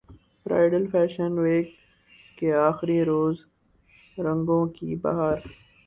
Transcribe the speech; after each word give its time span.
bridal 0.45 0.85
fashion 0.91 1.31
week 1.37 1.67
کے 2.37 2.53
اخری 2.59 3.03
روز 3.05 3.35
رنگوں 4.17 4.65
کی 4.67 4.95
بہار 4.95 5.37